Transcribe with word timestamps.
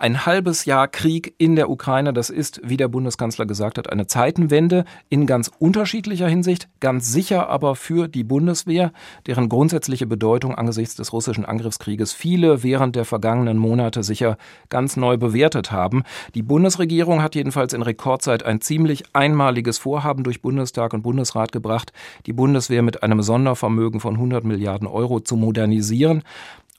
Ein 0.00 0.24
halbes 0.24 0.64
Jahr 0.64 0.88
Krieg 0.88 1.34
in 1.36 1.56
der 1.56 1.68
Ukraine, 1.68 2.14
das 2.14 2.30
ist, 2.30 2.62
wie 2.64 2.78
der 2.78 2.88
Bundeskanzler 2.88 3.44
gesagt 3.44 3.76
hat, 3.76 3.92
eine 3.92 4.06
Zeitenwende 4.06 4.86
in 5.10 5.26
ganz 5.26 5.50
unterschiedlicher 5.58 6.26
Hinsicht, 6.26 6.70
ganz 6.80 7.12
sicher 7.12 7.50
aber 7.50 7.76
für 7.76 8.08
die 8.08 8.24
Bundeswehr, 8.24 8.92
deren 9.26 9.50
grundsätzliche 9.50 10.06
Bedeutung 10.06 10.54
angesichts 10.54 10.94
des 10.94 11.12
russischen 11.12 11.44
Angriffskrieges 11.44 12.14
viele 12.14 12.62
während 12.62 12.96
der 12.96 13.04
vergangenen 13.04 13.58
Monate 13.58 14.02
sicher 14.02 14.38
ganz 14.70 14.96
neu 14.96 15.18
bewertet 15.18 15.70
haben. 15.70 16.04
Die 16.34 16.42
Bundesregierung 16.42 17.22
hat 17.22 17.34
jedenfalls 17.34 17.74
in 17.74 17.82
Rekordzeit 17.82 18.42
ein 18.42 18.62
ziemlich 18.62 19.04
einmaliges 19.12 19.76
Vorhaben 19.76 20.24
durch 20.24 20.40
Bundestag 20.40 20.94
und 20.94 21.02
Bundesrat 21.02 21.52
gebracht, 21.52 21.92
die 22.24 22.32
Bundeswehr 22.32 22.80
mit 22.80 23.02
einem 23.02 23.20
Sondervermögen 23.20 24.00
von 24.00 24.14
100 24.14 24.44
Milliarden 24.44 24.88
Euro 24.88 25.20
zu 25.20 25.36
modernisieren. 25.36 26.22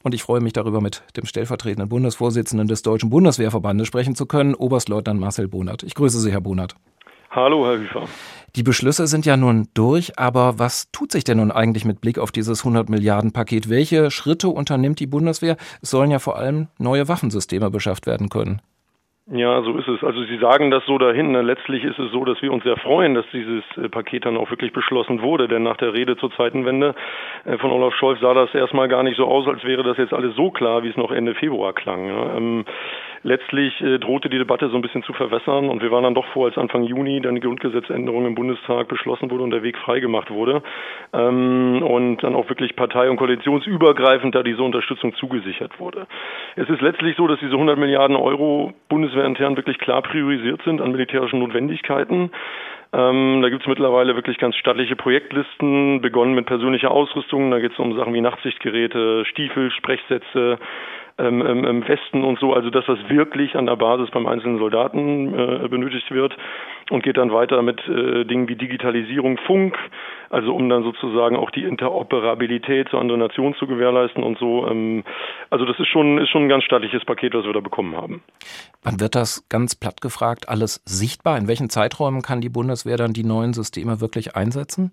Und 0.03 0.13
ich 0.13 0.23
freue 0.23 0.41
mich 0.41 0.53
darüber, 0.53 0.81
mit 0.81 1.03
dem 1.15 1.25
stellvertretenden 1.25 1.89
Bundesvorsitzenden 1.89 2.67
des 2.67 2.81
Deutschen 2.81 3.09
Bundeswehrverbandes 3.09 3.87
sprechen 3.87 4.15
zu 4.15 4.25
können, 4.25 4.55
Oberstleutnant 4.55 5.19
Marcel 5.19 5.47
Bonert. 5.47 5.83
Ich 5.83 5.95
grüße 5.95 6.19
Sie, 6.19 6.31
Herr 6.31 6.41
Bonert. 6.41 6.75
Hallo, 7.29 7.65
Herr 7.65 7.79
Hüfer. 7.79 8.09
Die 8.57 8.63
Beschlüsse 8.63 9.07
sind 9.07 9.25
ja 9.25 9.37
nun 9.37 9.69
durch, 9.73 10.19
aber 10.19 10.59
was 10.59 10.91
tut 10.91 11.13
sich 11.13 11.23
denn 11.23 11.37
nun 11.37 11.51
eigentlich 11.51 11.85
mit 11.85 12.01
Blick 12.01 12.19
auf 12.19 12.33
dieses 12.33 12.59
100 12.59 12.89
Milliarden 12.89 13.31
Paket? 13.31 13.69
Welche 13.69 14.11
Schritte 14.11 14.49
unternimmt 14.49 14.99
die 14.99 15.07
Bundeswehr? 15.07 15.55
Es 15.81 15.91
sollen 15.91 16.11
ja 16.11 16.19
vor 16.19 16.37
allem 16.37 16.67
neue 16.77 17.07
Waffensysteme 17.07 17.71
beschafft 17.71 18.05
werden 18.05 18.27
können. 18.27 18.61
Ja, 19.27 19.61
so 19.61 19.77
ist 19.77 19.87
es. 19.87 20.03
Also 20.03 20.23
Sie 20.23 20.37
sagen 20.39 20.71
das 20.71 20.83
so 20.85 20.97
dahin. 20.97 21.33
Letztlich 21.33 21.83
ist 21.83 21.99
es 21.99 22.11
so, 22.11 22.25
dass 22.25 22.41
wir 22.41 22.51
uns 22.51 22.63
sehr 22.63 22.75
freuen, 22.77 23.13
dass 23.13 23.25
dieses 23.31 23.63
äh, 23.77 23.87
Paket 23.87 24.25
dann 24.25 24.35
auch 24.35 24.49
wirklich 24.49 24.73
beschlossen 24.73 25.21
wurde. 25.21 25.47
Denn 25.47 25.63
nach 25.63 25.77
der 25.77 25.93
Rede 25.93 26.17
zur 26.17 26.31
Zeitenwende 26.31 26.95
äh, 27.45 27.57
von 27.59 27.71
Olaf 27.71 27.93
Scholz 27.95 28.19
sah 28.19 28.33
das 28.33 28.53
erstmal 28.55 28.87
gar 28.87 29.03
nicht 29.03 29.17
so 29.17 29.25
aus, 29.25 29.47
als 29.47 29.63
wäre 29.63 29.83
das 29.83 29.97
jetzt 29.97 30.13
alles 30.13 30.35
so 30.35 30.49
klar, 30.49 30.83
wie 30.83 30.89
es 30.89 30.97
noch 30.97 31.11
Ende 31.11 31.35
Februar 31.35 31.73
klang. 31.73 32.65
Letztlich 33.23 33.79
äh, 33.81 33.99
drohte 33.99 34.29
die 34.29 34.39
Debatte 34.39 34.69
so 34.69 34.75
ein 34.75 34.81
bisschen 34.81 35.03
zu 35.03 35.13
verwässern 35.13 35.69
und 35.69 35.81
wir 35.81 35.91
waren 35.91 36.03
dann 36.03 36.15
doch 36.15 36.25
vor, 36.27 36.47
als 36.47 36.57
Anfang 36.57 36.83
Juni 36.83 37.21
dann 37.21 37.35
die 37.35 37.41
Grundgesetzänderung 37.41 38.25
im 38.25 38.33
Bundestag 38.33 38.87
beschlossen 38.87 39.29
wurde 39.29 39.43
und 39.43 39.51
der 39.51 39.61
Weg 39.61 39.77
freigemacht 39.77 40.31
wurde 40.31 40.63
ähm, 41.13 41.83
und 41.83 42.23
dann 42.23 42.35
auch 42.35 42.49
wirklich 42.49 42.75
partei- 42.75 43.09
und 43.09 43.17
koalitionsübergreifend 43.17 44.33
da 44.33 44.41
diese 44.41 44.63
Unterstützung 44.63 45.13
zugesichert 45.15 45.79
wurde. 45.79 46.07
Es 46.55 46.67
ist 46.67 46.81
letztlich 46.81 47.15
so, 47.15 47.27
dass 47.27 47.39
diese 47.39 47.53
100 47.53 47.77
Milliarden 47.77 48.15
Euro 48.15 48.73
bundeswehrintern 48.89 49.55
wirklich 49.55 49.77
klar 49.77 50.01
priorisiert 50.01 50.61
sind 50.63 50.81
an 50.81 50.91
militärischen 50.91 51.39
Notwendigkeiten. 51.39 52.31
Ähm, 52.93 53.39
da 53.41 53.49
gibt 53.49 53.61
es 53.61 53.67
mittlerweile 53.67 54.15
wirklich 54.15 54.37
ganz 54.37 54.55
stattliche 54.55 54.95
Projektlisten, 54.95 56.01
begonnen 56.01 56.33
mit 56.33 56.45
persönlicher 56.45 56.91
Ausrüstung. 56.91 57.49
Da 57.51 57.59
geht 57.59 57.71
es 57.71 57.79
um 57.79 57.95
Sachen 57.95 58.13
wie 58.13 58.21
Nachtsichtgeräte, 58.21 59.23
Stiefel, 59.25 59.71
Sprechsätze, 59.71 60.57
ähm, 61.21 61.65
ähm, 61.65 61.87
Westen 61.87 62.23
und 62.23 62.39
so, 62.39 62.53
also 62.53 62.69
das, 62.69 62.87
was 62.87 62.97
wirklich 63.09 63.55
an 63.55 63.65
der 63.65 63.75
Basis 63.75 64.09
beim 64.11 64.27
einzelnen 64.27 64.59
Soldaten 64.59 65.33
äh, 65.33 65.67
benötigt 65.67 66.09
wird 66.11 66.35
und 66.89 67.03
geht 67.03 67.17
dann 67.17 67.31
weiter 67.31 67.61
mit 67.61 67.79
äh, 67.87 68.25
Dingen 68.25 68.47
wie 68.47 68.55
Digitalisierung, 68.55 69.37
Funk, 69.45 69.77
also 70.29 70.53
um 70.53 70.67
dann 70.69 70.83
sozusagen 70.83 71.35
auch 71.35 71.51
die 71.51 71.63
Interoperabilität 71.63 72.89
zu 72.89 72.97
anderen 72.97 73.19
Nationen 73.19 73.55
zu 73.55 73.67
gewährleisten 73.67 74.23
und 74.23 74.37
so. 74.39 74.67
Ähm, 74.67 75.03
also 75.49 75.65
das 75.65 75.79
ist 75.79 75.87
schon, 75.87 76.17
ist 76.17 76.29
schon 76.29 76.43
ein 76.43 76.49
ganz 76.49 76.63
stattliches 76.63 77.05
Paket, 77.05 77.33
was 77.33 77.45
wir 77.45 77.53
da 77.53 77.59
bekommen 77.59 77.95
haben. 77.95 78.21
Wann 78.83 78.99
wird 78.99 79.15
das 79.15 79.47
ganz 79.49 79.75
platt 79.75 80.01
gefragt 80.01 80.49
alles 80.49 80.81
sichtbar? 80.85 81.37
In 81.37 81.47
welchen 81.47 81.69
Zeiträumen 81.69 82.21
kann 82.21 82.41
die 82.41 82.49
Bundeswehr 82.49 82.97
dann 82.97 83.13
die 83.13 83.23
neuen 83.23 83.53
Systeme 83.53 84.01
wirklich 84.01 84.35
einsetzen? 84.35 84.91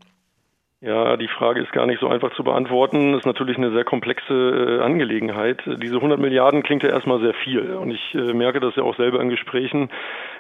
Ja, 0.80 1.16
die 1.16 1.26
Frage 1.26 1.60
ist 1.60 1.72
gar 1.72 1.86
nicht 1.86 1.98
so 1.98 2.06
einfach 2.06 2.32
zu 2.34 2.44
beantworten. 2.44 3.12
Ist 3.14 3.26
natürlich 3.26 3.56
eine 3.56 3.72
sehr 3.72 3.82
komplexe 3.82 4.78
äh, 4.78 4.84
Angelegenheit. 4.84 5.60
Diese 5.82 5.96
100 5.96 6.20
Milliarden 6.20 6.62
klingt 6.62 6.84
ja 6.84 6.90
erstmal 6.90 7.18
sehr 7.18 7.34
viel. 7.34 7.72
Und 7.72 7.90
ich 7.90 8.14
äh, 8.14 8.32
merke 8.32 8.60
das 8.60 8.76
ja 8.76 8.84
auch 8.84 8.96
selber 8.96 9.20
in 9.20 9.28
Gesprächen. 9.28 9.90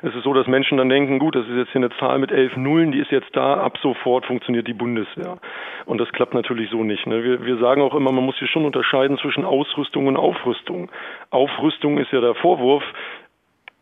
Es 0.02 0.14
ist 0.14 0.22
so, 0.22 0.32
dass 0.32 0.46
Menschen 0.46 0.78
dann 0.78 0.88
denken, 0.88 1.18
gut, 1.18 1.34
das 1.34 1.44
ist 1.48 1.56
jetzt 1.56 1.72
hier 1.72 1.80
eine 1.80 1.90
Zahl 1.98 2.20
mit 2.20 2.30
elf 2.30 2.56
Nullen, 2.56 2.92
die 2.92 3.00
ist 3.00 3.10
jetzt 3.10 3.34
da, 3.34 3.54
ab 3.54 3.78
sofort 3.82 4.26
funktioniert 4.26 4.68
die 4.68 4.74
Bundeswehr. 4.74 5.38
Und 5.86 5.98
das 5.98 6.12
klappt 6.12 6.34
natürlich 6.34 6.70
so 6.70 6.84
nicht. 6.84 7.04
Ne? 7.08 7.24
Wir, 7.24 7.44
wir 7.44 7.58
sagen 7.58 7.82
auch 7.82 7.96
immer, 7.96 8.12
man 8.12 8.24
muss 8.24 8.38
hier 8.38 8.46
schon 8.46 8.64
unterscheiden 8.64 9.18
zwischen 9.18 9.44
Ausrüstung 9.44 10.06
und 10.06 10.16
Aufrüstung. 10.16 10.88
Aufrüstung 11.30 11.98
ist 11.98 12.12
ja 12.12 12.20
der 12.20 12.36
Vorwurf, 12.36 12.84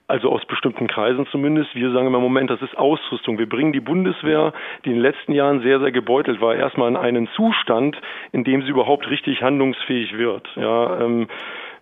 also 0.09 0.31
aus 0.31 0.45
bestimmten 0.47 0.87
Kreisen 0.87 1.27
zumindest. 1.31 1.75
Wir 1.75 1.91
sagen 1.93 2.07
immer, 2.07 2.21
Moment, 2.21 2.51
das 2.51 2.63
ist 2.63 2.77
Ausrüstung. 2.77 3.39
Wir 3.39 3.49
bringen 3.49 3.73
die 3.73 3.81
Bundeswehr, 3.81 4.53
die 4.85 4.91
in 4.91 4.97
den 4.97 5.03
letzten 5.03 5.33
Jahren 5.33 5.63
sehr, 5.63 5.81
sehr 5.81 5.93
gebeutelt 5.93 6.41
war, 6.41 6.55
erstmal 6.55 6.89
in 6.89 6.97
einen 6.97 7.29
Zustand, 7.35 7.97
in 8.33 8.45
dem 8.45 8.63
sie 8.63 8.69
überhaupt 8.69 9.09
richtig 9.11 9.43
handlungsfähig 9.43 10.17
wird. 10.17 10.49
Ja, 10.57 11.01
ähm, 11.01 11.29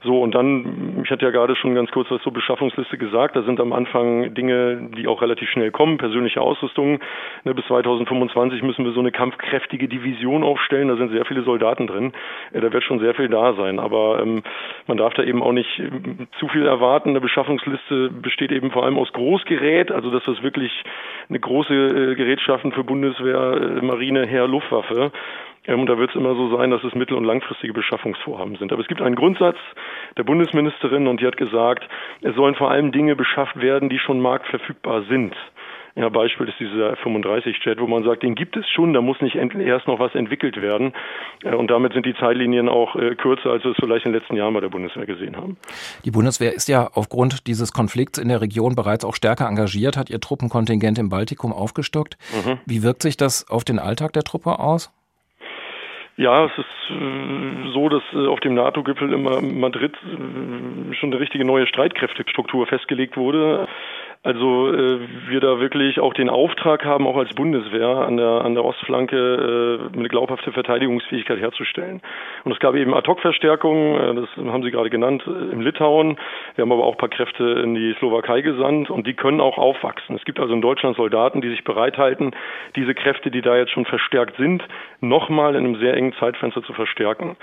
so, 0.05 0.21
und 0.21 0.35
dann, 0.35 1.01
ich 1.03 1.11
hatte 1.11 1.25
ja 1.25 1.31
gerade 1.31 1.57
schon 1.57 1.75
ganz 1.75 1.91
kurz 1.91 2.11
was 2.11 2.21
zur 2.23 2.33
Beschaffungsliste 2.33 2.99
gesagt, 2.99 3.37
da 3.37 3.43
sind 3.43 3.59
am 3.59 3.73
Anfang 3.73 4.35
Dinge, 4.35 4.91
die 4.97 5.07
auch 5.07 5.23
relativ 5.23 5.49
schnell 5.49 5.71
kommen, 5.71 5.97
persönliche 5.97 6.43
Ausrüstung. 6.43 7.01
Ne, 7.45 7.55
bis 7.55 7.65
2025 7.67 8.63
müssen 8.63 8.85
wir 8.85 8.93
so 8.93 9.01
eine 9.01 9.13
kampfkräftige 9.13 9.89
Division 9.89 10.45
aufstellen, 10.45 10.89
da 10.89 10.97
sind 10.97 11.11
sehr 11.11 11.25
viele 11.25 11.43
Soldaten 11.43 11.87
drin. 11.87 12.13
Äh, 12.53 12.61
da 12.61 12.73
wird 12.73 12.85
schon 12.85 13.01
sehr 13.01 13.15
viel 13.15 13.29
da 13.29 13.55
sein, 13.55 13.79
aber 13.81 14.21
ähm, 14.21 14.43
man 14.87 14.99
darf 14.99 15.15
da 15.15 15.23
eben 15.23 15.43
auch 15.43 15.53
nicht 15.53 15.79
äh, 15.79 15.91
zu 16.39 16.49
viel 16.49 16.67
erwarten. 16.67 17.11
Eine 17.11 17.21
Beschaffungsliste 17.21 18.11
besteht 18.11 18.53
eben 18.53 18.71
vor 18.71 18.85
allem 18.85 18.99
aus 18.99 19.13
Großgerät, 19.13 19.91
also 19.91 20.11
das 20.11 20.29
ist 20.29 20.43
wirklich 20.43 20.85
eine 21.31 21.41
große 21.41 21.73
äh, 21.75 22.15
Gerätschaften 22.15 22.73
für 22.73 22.85
Bundeswehr, 22.85 23.79
äh, 23.81 23.85
Marine, 23.85 24.27
Heer, 24.27 24.47
Luftwaffe. 24.47 25.13
Ähm, 25.67 25.81
und 25.81 25.87
da 25.87 25.99
wird 25.99 26.11
es 26.11 26.17
immer 26.17 26.35
so 26.35 26.55
sein, 26.57 26.71
dass 26.71 26.85
es 26.85 26.95
mittel- 26.95 27.17
und 27.17 27.25
langfristige 27.25 27.73
Beschaffungsvorhaben 27.73 28.57
sind. 28.57 28.73
Aber 28.73 28.83
es 28.83 28.89
gibt 28.89 29.03
einen 29.03 29.17
Grundsatz 29.17 29.57
der 30.17 30.25
Bundesministerin 30.25 31.07
und 31.07 31.21
die 31.21 31.27
hat 31.27 31.37
gesagt, 31.37 31.89
es 32.23 32.35
sollen 32.35 32.55
vor 32.55 32.71
allem 32.71 32.93
Dinge 32.93 33.17
beschafft 33.17 33.61
werden, 33.61 33.89
die 33.89 33.99
schon 33.99 34.21
marktverfügbar 34.21 35.03
sind. 35.09 35.35
Ja, 35.97 36.09
Beispiel 36.09 36.49
ist 36.49 36.59
dieser 36.59 36.93
F-35-Jet, 36.95 37.81
wo 37.81 37.87
man 37.87 38.03
sagt, 38.03 38.25
den 38.25 38.35
gibt 38.35 38.57
es 38.57 38.69
schon, 38.69 38.93
da 38.95 39.01
muss 39.01 39.21
nicht 39.21 39.37
erst 39.37 39.87
noch 39.87 40.01
was 40.01 40.13
entwickelt 40.17 40.61
werden. 40.61 40.93
Äh, 41.45 41.55
und 41.55 41.71
damit 41.71 41.93
sind 41.93 42.05
die 42.05 42.15
Zeitlinien 42.15 42.69
auch 42.69 42.97
äh, 42.97 43.15
kürzer, 43.15 43.51
als 43.51 43.63
wir 43.63 43.71
es 43.71 43.77
vielleicht 43.79 44.05
in 44.05 44.13
den 44.13 44.21
letzten 44.21 44.37
Jahren 44.37 44.55
bei 44.55 44.61
der 44.61 44.71
Bundeswehr 44.71 45.07
gesehen 45.07 45.37
haben. 45.37 45.57
Die 46.05 46.11
Bundeswehr 46.11 46.53
ist 46.53 46.69
ja 46.69 46.91
aufgrund 46.95 47.47
dieses 47.47 47.73
Konflikts 47.73 48.19
in 48.19 48.29
der 48.29 48.41
Region 48.41 48.75
bereits 48.75 49.05
auch 49.05 49.15
stärker 49.15 49.47
engagiert, 49.47 49.97
hat 49.97 50.11
ihr 50.11 50.21
Truppenkontingent 50.21 50.99
im 50.99 51.11
Baltikum 51.11 51.53
aufgestockt. 51.53 52.17
Mhm. 52.45 52.59
Wie 52.67 52.83
wirkt 52.83 53.03
sich 53.03 53.17
das 53.17 53.49
auf 53.49 53.63
den 53.63 53.79
Alltag 53.79 54.15
der 54.15 54.25
Truppe 54.25 54.59
aus? 54.59 54.93
Ja, 56.17 56.45
es 56.45 56.53
ist 56.57 56.91
äh, 56.91 57.73
so, 57.73 57.89
dass 57.89 58.03
äh, 58.13 58.29
auf 58.29 58.39
dem 58.39 58.55
NATO-Gipfel 58.55 59.13
in 59.13 59.59
Madrid 59.59 59.95
äh, 59.95 60.95
schon 60.95 61.13
eine 61.13 61.19
richtige 61.19 61.45
neue 61.45 61.67
Streitkräftestruktur 61.67 62.67
festgelegt 62.67 63.17
wurde. 63.17 63.67
Also 64.23 64.73
äh, 64.73 65.01
wir 65.29 65.41
da 65.41 65.59
wirklich 65.59 65.99
auch 65.99 66.15
den 66.15 66.31
Auftrag 66.31 66.85
haben, 66.85 67.07
auch 67.07 67.17
als 67.17 67.35
Bundeswehr 67.35 67.89
an 67.89 68.17
der 68.17 68.43
an 68.45 68.55
der 68.55 68.65
Ostflanke 68.65 69.17
äh, 69.93 69.99
eine 69.99 70.09
glaubhafte 70.09 70.53
Verteidigungsfähigkeit 70.53 71.41
herzustellen. 71.41 72.01
Und 72.45 72.53
es 72.53 72.61
gab 72.61 72.75
eben 72.77 72.95
Ad-Hoc-Verstärkungen, 72.95 74.19
äh, 74.19 74.21
das 74.21 74.29
haben 74.37 74.63
Sie 74.63 74.71
gerade 74.71 74.91
genannt, 74.91 75.25
im 75.27 75.61
Litauen. 75.61 76.17
Wir 76.55 76.63
haben 76.63 76.73
aber 76.73 76.85
auch 76.85 76.93
ein 76.95 76.99
paar 76.99 77.09
Kräfte 77.09 77.45
in 77.45 77.75
die 77.75 77.95
Slowakei 77.99 78.41
gesandt 78.41 78.89
und 78.89 79.07
die 79.07 79.15
können 79.15 79.41
auch 79.41 79.59
aufwachsen. 79.59 80.15
Es 80.15 80.25
gibt 80.25 80.39
also 80.39 80.55
in 80.55 80.61
Deutschland 80.61 80.97
Soldaten, 80.97 81.41
die 81.41 81.51
sich 81.51 81.65
bereithalten, 81.65 82.31
diese 82.77 82.95
Kräfte, 82.95 83.31
die 83.31 83.43
da 83.43 83.57
jetzt 83.57 83.73
schon 83.73 83.85
verstärkt 83.85 84.37
sind, 84.37 84.63
nochmal 85.01 85.57
in 85.57 85.65
einem 85.65 85.77
sehr 85.77 85.95
engen 85.95 86.13
Zeitfenster 86.15 86.63
zu 86.63 86.73
verstärken. 86.73 87.37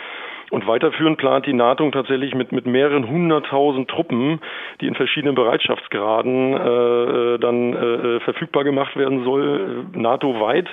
Und 0.50 0.68
weiterführend 0.68 1.18
plant 1.18 1.46
die 1.46 1.54
NATO 1.54 1.90
tatsächlich 1.92 2.36
mit, 2.36 2.52
mit 2.52 2.66
mehreren 2.66 3.08
hunderttausend 3.08 3.90
Truppen, 3.90 4.42
die 4.82 4.88
in 4.88 4.96
verschiedenen 4.96 5.36
Bereitschaftsgraden 5.36 6.54
äh, 6.54 7.40
dann 7.40 7.74
äh, 7.74 8.20
verfügbar 8.22 8.64
gemacht 8.64 8.96
werden 8.98 9.24
soll, 9.24 9.86
äh, 9.94 9.98
NATO-weit. 9.98 10.70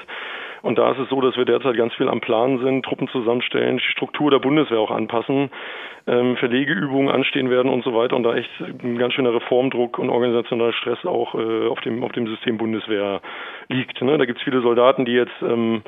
Und 0.68 0.76
da 0.76 0.92
ist 0.92 0.98
es 0.98 1.08
so, 1.08 1.18
dass 1.22 1.34
wir 1.34 1.46
derzeit 1.46 1.78
ganz 1.78 1.94
viel 1.94 2.10
am 2.10 2.20
Plan 2.20 2.58
sind, 2.58 2.84
Truppen 2.84 3.08
zusammenstellen, 3.08 3.78
die 3.78 3.84
Struktur 3.84 4.30
der 4.30 4.38
Bundeswehr 4.38 4.78
auch 4.78 4.90
anpassen, 4.90 5.48
ähm, 6.06 6.36
Verlegeübungen 6.36 7.08
anstehen 7.08 7.48
werden 7.48 7.72
und 7.72 7.84
so 7.84 7.94
weiter 7.94 8.16
und 8.16 8.22
da 8.22 8.34
echt 8.34 8.50
ein 8.60 8.98
ganz 8.98 9.14
schöner 9.14 9.32
Reformdruck 9.32 9.98
und 9.98 10.10
organisationaler 10.10 10.74
Stress 10.74 11.06
auch 11.06 11.34
äh, 11.34 11.68
auf 11.68 11.80
dem 11.80 12.04
auf 12.04 12.12
dem 12.12 12.26
System 12.26 12.58
Bundeswehr 12.58 13.22
liegt. 13.68 14.02
Ne? 14.02 14.18
Da 14.18 14.26
gibt 14.26 14.40
es 14.40 14.44
viele 14.44 14.60
Soldaten, 14.60 15.06
die 15.06 15.12
jetzt 15.12 15.40
ähm, 15.40 15.80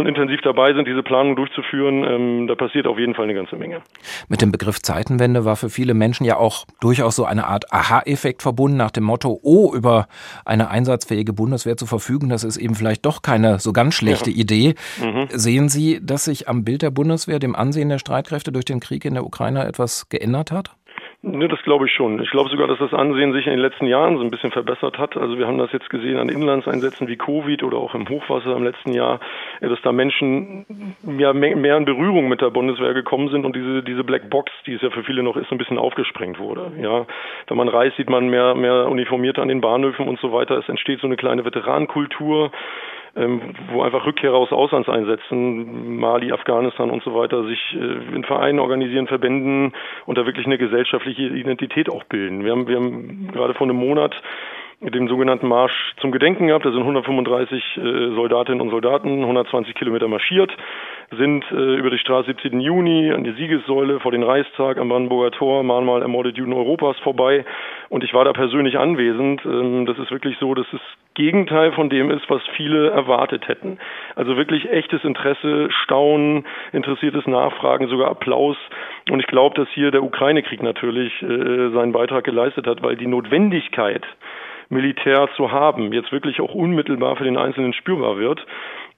schon 0.00 0.08
intensiv 0.08 0.40
dabei 0.42 0.72
sind, 0.72 0.88
diese 0.88 1.02
Planung 1.02 1.36
durchzuführen. 1.36 2.04
Ähm, 2.04 2.46
da 2.46 2.54
passiert 2.54 2.86
auf 2.86 2.98
jeden 2.98 3.14
Fall 3.14 3.24
eine 3.24 3.34
ganze 3.34 3.56
Menge. 3.56 3.82
Mit 4.28 4.40
dem 4.40 4.50
Begriff 4.50 4.80
Zeitenwende 4.80 5.44
war 5.44 5.56
für 5.56 5.68
viele 5.68 5.94
Menschen 5.94 6.24
ja 6.24 6.36
auch 6.36 6.64
durchaus 6.80 7.16
so 7.16 7.24
eine 7.24 7.46
Art 7.46 7.72
Aha-Effekt 7.72 8.42
verbunden 8.42 8.76
nach 8.76 8.90
dem 8.90 9.04
Motto, 9.04 9.38
oh, 9.42 9.74
über 9.74 10.08
eine 10.44 10.70
einsatzfähige 10.70 11.32
Bundeswehr 11.32 11.76
zu 11.76 11.86
verfügen, 11.86 12.28
das 12.28 12.44
ist 12.44 12.56
eben 12.56 12.74
vielleicht 12.74 13.04
doch 13.04 13.22
keine 13.22 13.58
so 13.58 13.72
ganz 13.72 13.94
schlechte 13.94 14.30
ja. 14.30 14.36
Idee. 14.36 14.74
Mhm. 15.00 15.28
Sehen 15.30 15.68
Sie, 15.68 16.00
dass 16.02 16.24
sich 16.24 16.48
am 16.48 16.64
Bild 16.64 16.82
der 16.82 16.90
Bundeswehr, 16.90 17.38
dem 17.38 17.54
Ansehen 17.54 17.88
der 17.88 17.98
Streitkräfte 17.98 18.52
durch 18.52 18.64
den 18.64 18.80
Krieg 18.80 19.04
in 19.04 19.14
der 19.14 19.26
Ukraine 19.26 19.66
etwas 19.66 20.08
geändert 20.08 20.50
hat? 20.50 20.70
Ne, 21.22 21.48
das 21.48 21.62
glaube 21.64 21.84
ich 21.84 21.92
schon. 21.92 22.22
Ich 22.22 22.30
glaube 22.30 22.48
sogar, 22.48 22.66
dass 22.66 22.78
das 22.78 22.94
Ansehen 22.94 23.34
sich 23.34 23.44
in 23.46 23.52
den 23.52 23.60
letzten 23.60 23.84
Jahren 23.84 24.16
so 24.16 24.22
ein 24.22 24.30
bisschen 24.30 24.52
verbessert 24.52 24.96
hat. 24.96 25.18
Also 25.18 25.36
wir 25.38 25.46
haben 25.46 25.58
das 25.58 25.70
jetzt 25.70 25.90
gesehen 25.90 26.16
an 26.16 26.30
Inlandseinsätzen 26.30 27.08
wie 27.08 27.16
Covid 27.16 27.62
oder 27.62 27.76
auch 27.76 27.94
im 27.94 28.08
Hochwasser 28.08 28.56
im 28.56 28.64
letzten 28.64 28.94
Jahr, 28.94 29.20
dass 29.60 29.80
da 29.82 29.92
Menschen 29.92 30.64
mehr, 31.02 31.34
mehr 31.34 31.76
in 31.76 31.84
Berührung 31.84 32.30
mit 32.30 32.40
der 32.40 32.48
Bundeswehr 32.48 32.94
gekommen 32.94 33.28
sind 33.28 33.44
und 33.44 33.54
diese, 33.54 33.82
diese 33.82 34.02
Black 34.02 34.30
Box, 34.30 34.50
die 34.66 34.72
es 34.72 34.80
ja 34.80 34.88
für 34.88 35.04
viele 35.04 35.22
noch 35.22 35.36
ist, 35.36 35.50
so 35.50 35.54
ein 35.54 35.58
bisschen 35.58 35.76
aufgesprengt 35.76 36.38
wurde. 36.38 36.72
Ja, 36.80 37.04
wenn 37.48 37.56
man 37.58 37.68
reist, 37.68 37.98
sieht 37.98 38.08
man 38.08 38.28
mehr, 38.30 38.54
mehr 38.54 38.88
Uniformierte 38.88 39.42
an 39.42 39.48
den 39.48 39.60
Bahnhöfen 39.60 40.08
und 40.08 40.18
so 40.20 40.32
weiter. 40.32 40.56
Es 40.56 40.70
entsteht 40.70 41.00
so 41.00 41.06
eine 41.06 41.16
kleine 41.16 41.44
Veteranenkultur 41.44 42.50
wo 43.14 43.82
einfach 43.82 44.06
Rückkehrer 44.06 44.36
aus 44.36 44.52
Auslandseinsätzen, 44.52 45.98
Mali, 45.98 46.32
Afghanistan 46.32 46.90
und 46.90 47.02
so 47.02 47.14
weiter, 47.14 47.44
sich 47.44 47.60
äh, 47.74 48.14
in 48.14 48.24
Vereinen 48.24 48.58
organisieren, 48.58 49.06
Verbänden 49.06 49.72
und 50.06 50.18
da 50.18 50.26
wirklich 50.26 50.46
eine 50.46 50.58
gesellschaftliche 50.58 51.22
Identität 51.22 51.90
auch 51.90 52.04
bilden. 52.04 52.44
Wir 52.44 52.52
haben, 52.52 52.68
wir 52.68 52.76
haben 52.76 53.30
gerade 53.32 53.54
vor 53.54 53.66
einem 53.66 53.76
Monat 53.76 54.14
den 54.80 55.08
sogenannten 55.08 55.46
Marsch 55.46 55.94
zum 56.00 56.10
Gedenken 56.10 56.46
gehabt. 56.46 56.64
Da 56.64 56.70
sind 56.70 56.80
135 56.80 57.76
äh, 57.76 57.80
Soldatinnen 58.14 58.60
und 58.62 58.70
Soldaten 58.70 59.20
120 59.20 59.74
Kilometer 59.74 60.08
marschiert, 60.08 60.50
sind 61.16 61.44
äh, 61.50 61.74
über 61.76 61.90
die 61.90 61.98
Straße 61.98 62.26
17. 62.26 62.60
Juni 62.60 63.10
an 63.12 63.24
die 63.24 63.32
Siegessäule 63.32 64.00
vor 64.00 64.12
den 64.12 64.22
Reichstag 64.22 64.78
am 64.78 64.88
Brandenburger 64.88 65.32
Tor, 65.32 65.62
Mahnmal 65.62 66.02
ermordet 66.02 66.36
Juden 66.36 66.52
Europas 66.52 66.96
vorbei. 67.00 67.44
Und 67.88 68.04
ich 68.04 68.14
war 68.14 68.24
da 68.24 68.32
persönlich 68.32 68.78
anwesend. 68.78 69.44
Ähm, 69.44 69.86
das 69.86 69.98
ist 69.98 70.10
wirklich 70.10 70.36
so, 70.38 70.54
dass 70.54 70.66
es 70.72 70.80
Gegenteil 71.14 71.72
von 71.72 71.90
dem 71.90 72.10
ist, 72.10 72.30
was 72.30 72.40
viele 72.56 72.90
erwartet 72.90 73.48
hätten. 73.48 73.78
Also 74.14 74.36
wirklich 74.36 74.70
echtes 74.70 75.02
Interesse, 75.02 75.68
Staunen, 75.82 76.46
interessiertes 76.72 77.26
Nachfragen, 77.26 77.88
sogar 77.88 78.08
Applaus. 78.08 78.56
Und 79.10 79.18
ich 79.18 79.26
glaube, 79.26 79.56
dass 79.56 79.68
hier 79.74 79.90
der 79.90 80.04
Ukraine-Krieg 80.04 80.62
natürlich 80.62 81.20
äh, 81.22 81.70
seinen 81.70 81.92
Beitrag 81.92 82.24
geleistet 82.24 82.66
hat, 82.66 82.82
weil 82.82 82.96
die 82.96 83.08
Notwendigkeit, 83.08 84.06
Militär 84.68 85.28
zu 85.36 85.50
haben, 85.50 85.92
jetzt 85.92 86.12
wirklich 86.12 86.40
auch 86.40 86.54
unmittelbar 86.54 87.16
für 87.16 87.24
den 87.24 87.36
Einzelnen 87.36 87.72
spürbar 87.72 88.18
wird. 88.18 88.46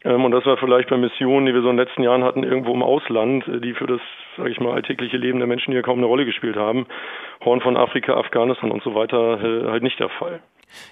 Ähm, 0.05 0.25
und 0.25 0.33
das 0.33 0.45
war 0.47 0.57
vielleicht 0.57 0.91
bei 0.91 0.97
Missionen, 0.97 1.47
die 1.47 1.55
wir 1.55 1.63
so 1.63 1.71
in 1.71 1.77
den 1.77 1.87
letzten 1.87 2.03
Jahren 2.03 2.25
hatten, 2.25 2.43
irgendwo 2.43 2.73
im 2.73 2.83
Ausland, 2.83 3.47
äh, 3.49 3.61
die 3.61 3.75
für 3.75 3.87
das, 3.87 4.01
sage 4.37 4.51
ich 4.51 4.61
mal, 4.61 4.75
alltägliche 4.75 5.17
Leben 5.17 5.39
der 5.39 5.47
Menschen 5.47 5.73
hier 5.73 5.83
kaum 5.83 5.99
eine 5.99 6.07
Rolle 6.07 6.25
gespielt 6.25 6.57
haben. 6.57 6.87
Horn 7.45 7.61
von 7.61 7.77
Afrika, 7.77 8.15
Afghanistan 8.15 8.71
und 8.71 8.83
so 8.83 8.95
weiter 8.95 9.43
äh, 9.43 9.71
halt 9.71 9.83
nicht 9.83 9.99
der 10.01 10.09
Fall. 10.09 10.41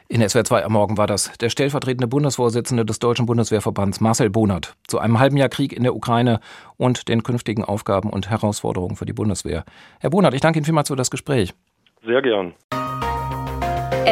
In 0.08 0.26
SWR 0.26 0.44
2 0.44 0.64
am 0.64 0.72
Morgen 0.72 0.98
war 0.98 1.06
das 1.06 1.36
der 1.38 1.48
stellvertretende 1.48 2.06
Bundesvorsitzende 2.06 2.84
des 2.84 2.98
Deutschen 2.98 3.26
Bundeswehrverbands 3.26 4.00
Marcel 4.00 4.30
Bonert 4.30 4.74
zu 4.86 4.98
einem 4.98 5.18
halben 5.18 5.36
Jahr 5.36 5.48
Krieg 5.48 5.72
in 5.72 5.84
der 5.84 5.94
Ukraine 5.94 6.40
und 6.76 7.08
den 7.08 7.22
künftigen 7.22 7.64
Aufgaben 7.64 8.10
und 8.10 8.28
Herausforderungen 8.28 8.96
für 8.96 9.06
die 9.06 9.14
Bundeswehr. 9.14 9.64
Herr 10.00 10.10
Bonert, 10.10 10.34
ich 10.34 10.42
danke 10.42 10.58
Ihnen 10.58 10.66
vielmals 10.66 10.88
für 10.88 10.96
das 10.96 11.10
Gespräch. 11.10 11.54
Sehr 12.04 12.22
gern. 12.22 12.54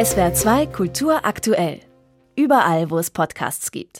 SWR 0.03 0.33
2 0.33 0.65
Kultur 0.67 1.19
aktuell. 1.23 1.79
Überall, 2.35 2.89
wo 2.89 2.97
es 2.97 3.11
Podcasts 3.11 3.71
gibt. 3.71 3.97